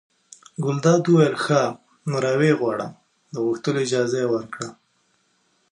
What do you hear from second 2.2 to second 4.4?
را ویې غواړه د غوښتلو اجازه یې